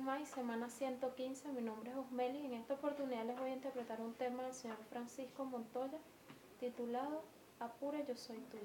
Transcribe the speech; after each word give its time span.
vez 0.00 0.06
más 0.06 0.28
semana 0.28 0.68
115. 0.68 1.48
Mi 1.52 1.62
nombre 1.62 1.90
es 1.90 1.96
Osmeli 1.96 2.38
y 2.38 2.46
en 2.46 2.54
esta 2.54 2.74
oportunidad 2.74 3.24
les 3.26 3.38
voy 3.38 3.50
a 3.50 3.54
interpretar 3.54 4.00
un 4.00 4.14
tema 4.14 4.44
del 4.44 4.54
señor 4.54 4.78
Francisco 4.88 5.44
Montoya 5.44 5.98
titulado 6.58 7.22
Apure 7.58 8.04
yo 8.08 8.16
soy 8.16 8.38
tu 8.50 8.56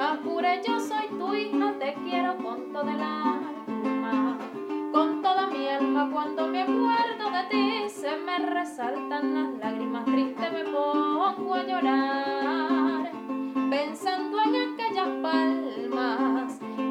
Apure 0.00 0.62
yo 0.66 0.80
soy 0.80 1.08
tu 1.08 1.34
hija, 1.34 1.74
te 1.78 1.94
quiero 1.94 2.36
con 2.38 2.72
toda 2.72 2.92
el 2.92 3.00
alma, 3.00 4.38
con 4.92 5.22
toda 5.22 5.46
mi 5.46 5.68
alma. 5.68 6.10
Cuando 6.12 6.46
me 6.48 6.62
acuerdo 6.62 7.30
de 7.30 7.44
ti 7.50 7.88
se 7.88 8.16
me 8.16 8.38
resaltan 8.38 9.34
las 9.34 9.58
lágrimas. 9.58 10.04
Tristes 10.04 10.52
me 10.52 10.64
pongo 10.64 11.54
a 11.54 11.62
llorar 11.62 13.12
pensando 13.70 14.09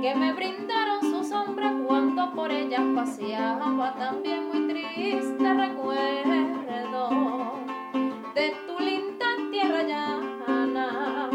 que 0.09 0.15
me 0.15 0.33
brindaron 0.33 1.01
su 1.01 1.23
sombra 1.23 1.71
cuando 1.85 2.33
por 2.33 2.51
ellas 2.51 2.81
paseaba 2.95 3.93
también 3.93 4.47
muy 4.47 4.67
triste 4.67 5.53
recuerdo 5.53 7.09
de 8.33 8.55
tu 8.65 8.83
linda 8.83 9.27
tierra 9.51 9.83
llana 9.83 11.29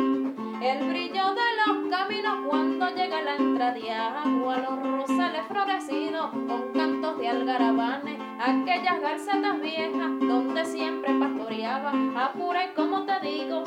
el 0.61 0.89
brillo 0.89 1.35
de 1.35 1.49
los 1.61 1.89
caminos 1.89 2.37
cuando 2.49 2.89
llega 2.89 3.23
la 3.23 3.37
entrada 3.37 3.75
de 3.75 3.93
agua 3.93 4.57
los 4.59 4.83
rosales 4.83 5.43
florecidos 5.47 6.31
con 6.31 6.73
cantos 6.73 7.19
de 7.19 7.29
algarabanes 7.29 8.19
aquellas 8.41 9.01
garcetas 9.01 9.61
viejas 9.61 10.11
donde 10.19 10.65
siempre 10.65 11.15
pastoreaba 11.15 11.93
apura 12.17 12.65
y 12.65 12.75
como 12.75 13.05
te 13.05 13.21
digo 13.21 13.63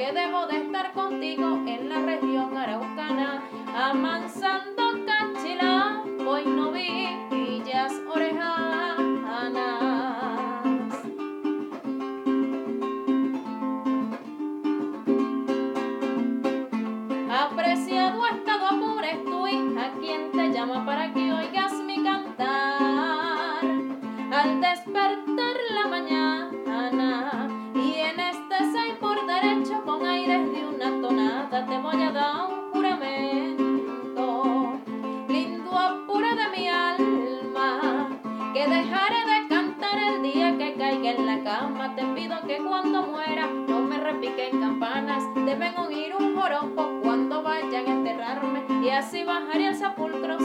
que 0.00 0.12
debo 0.12 0.46
de 0.46 0.56
estar 0.56 0.92
contigo 0.94 1.62
en 1.66 1.90
la 1.90 2.00
región 2.00 2.56
araucana, 2.56 3.42
amansando 3.76 4.82
cachila, 5.04 6.02
hoy 6.26 6.46
no 6.46 6.72
villas 6.72 7.92
orejanas. 8.08 8.96
Apreciado 17.30 18.26
estado 18.26 18.66
apures 18.68 19.22
tu 19.26 19.46
hija, 19.46 19.92
quien 20.00 20.32
te 20.32 20.50
llama 20.50 20.86
para 20.86 21.12
que 21.12 21.19
voy 31.82 32.02
a 32.02 32.12
dar 32.12 32.46
un 32.46 32.70
juramento, 32.72 34.24
lindo 35.28 35.78
apuro 35.78 36.28
de 36.28 36.48
mi 36.56 36.68
alma, 36.68 38.10
que 38.52 38.66
dejaré 38.66 39.24
de 39.24 39.48
cantar 39.48 39.98
el 39.98 40.22
día 40.22 40.58
que 40.58 40.74
caiga 40.74 41.12
en 41.12 41.26
la 41.26 41.42
cama. 41.42 41.94
Te 41.94 42.04
pido 42.14 42.36
que 42.46 42.58
cuando 42.58 43.02
muera 43.02 43.46
no 43.46 43.80
me 43.80 43.98
repiquen 43.98 44.60
campanas, 44.60 45.22
deben 45.34 45.76
oír 45.78 46.14
un 46.16 46.36
joropo 46.36 47.00
cuando 47.02 47.42
vayan 47.42 47.86
a 47.86 47.92
enterrarme 47.92 48.64
y 48.84 48.90
así 48.90 49.24
bajaré 49.24 49.68
al 49.68 49.76
sepulcro 49.76 50.38